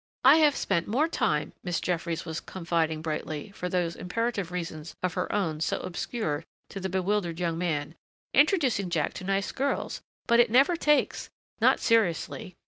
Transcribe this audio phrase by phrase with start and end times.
[0.25, 5.13] "I have spent more time," Miss Jeffries was confiding brightly, for those imperative reasons of
[5.13, 7.93] her own so obscure to the bewildered young man,
[8.33, 11.29] "introducing Jack to nice girls but it never takes!
[11.59, 12.55] Not seriously.